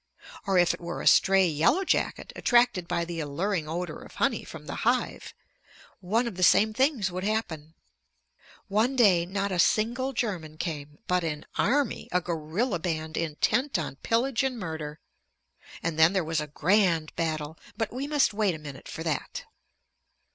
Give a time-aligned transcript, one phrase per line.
[0.47, 4.43] Or if it were a stray yellow jacket attracted by the alluring odor of honey
[4.43, 5.35] from the hive,
[5.99, 7.75] one of the same things would happen.
[8.67, 13.97] One day not a single German came, but an army, a guerrilla band intent on
[13.97, 14.99] pillage and murder.
[15.83, 19.43] And then there was a grand battle but we must wait a minute for that.